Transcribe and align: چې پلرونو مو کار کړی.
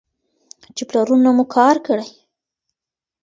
چې 0.75 0.83
پلرونو 0.89 1.29
مو 1.37 1.45
کار 1.55 1.75
کړی. 1.87 2.07